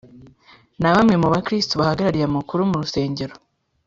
na 0.81 0.89
bamwe 0.93 1.15
mu 1.21 1.27
bakristu 1.33 1.73
bahagarariye 1.79 2.25
amakuru 2.27 2.61
murusengero 2.71 3.33